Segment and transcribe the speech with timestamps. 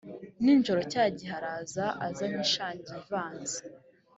[0.43, 3.57] nijoro cya gihe araza azanye ishangi ivanze